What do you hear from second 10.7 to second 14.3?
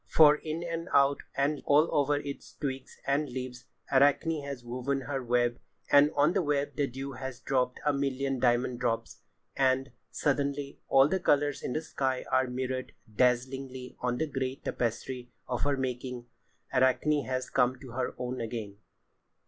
all the colours in the sky are mirrored dazzlingly on the